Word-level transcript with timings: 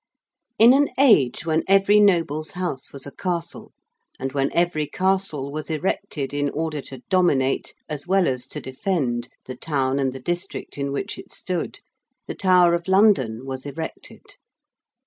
In 0.57 0.73
an 0.73 0.89
age 0.99 1.45
when 1.45 1.61
every 1.67 1.99
noble's 1.99 2.53
house 2.53 2.91
was 2.91 3.05
a 3.05 3.11
castle, 3.11 3.71
and 4.19 4.31
when 4.33 4.51
every 4.51 4.87
castle 4.87 5.51
was 5.51 5.69
erected 5.69 6.33
in 6.33 6.49
order 6.49 6.81
to 6.81 7.03
dominate, 7.11 7.75
as 7.87 8.07
well 8.07 8.27
as 8.27 8.47
to 8.47 8.59
defend, 8.59 9.29
the 9.45 9.55
town 9.55 9.99
and 9.99 10.11
the 10.11 10.19
district 10.19 10.79
in 10.79 10.91
which 10.91 11.19
it 11.19 11.31
stood, 11.31 11.81
the 12.25 12.33
Tower 12.33 12.73
of 12.73 12.87
London 12.87 13.45
was 13.45 13.63
erected. 13.63 14.23